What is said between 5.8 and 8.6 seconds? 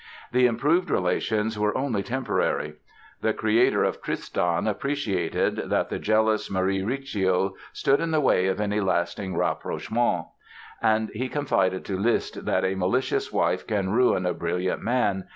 the jealous Marie Recio stood in the way of